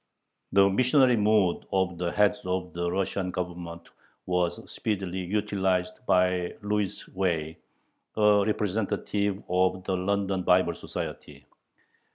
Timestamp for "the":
0.53-0.67, 1.99-2.11, 2.73-2.89, 9.83-9.95